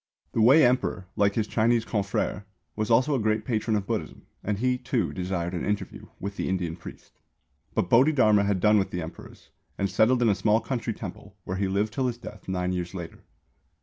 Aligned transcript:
The 0.31 0.41
Wei 0.41 0.65
Emperor, 0.65 1.05
like 1.15 1.35
his 1.35 1.45
Chinese 1.45 1.85
confrère, 1.85 2.45
was 2.75 2.89
also 2.89 3.13
a 3.13 3.19
great 3.19 3.45
patron 3.45 3.75
of 3.75 3.85
Buddhism, 3.85 4.25
and 4.43 4.57
he, 4.57 4.75
too, 4.79 5.13
desired 5.13 5.53
an 5.53 5.63
interview 5.63 6.07
with 6.19 6.37
the 6.37 6.49
Indian 6.49 6.75
priest. 6.75 7.19
But 7.75 7.87
Bodhidharma 7.87 8.45
had 8.45 8.59
done 8.59 8.79
with 8.79 8.91
Emperors, 8.95 9.51
and 9.77 9.91
settled 9.91 10.23
in 10.23 10.29
a 10.29 10.33
small 10.33 10.59
country 10.59 10.95
temple, 10.95 11.35
where 11.43 11.57
he 11.57 11.67
lived 11.67 11.93
till 11.93 12.07
his 12.07 12.17
death 12.17 12.47
nine 12.47 12.71
years 12.71 12.95
later. 12.95 13.19